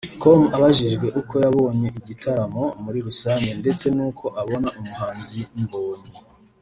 com 0.21 0.41
abajijwe 0.57 1.07
uko 1.19 1.33
yabonye 1.43 1.87
igitaramo 1.99 2.63
muri 2.83 2.99
rusange 3.07 3.49
ndetse 3.61 3.85
n’uko 3.95 4.25
abona 4.41 4.67
umuhanzi 4.79 5.39
Mbonyi 5.63 6.11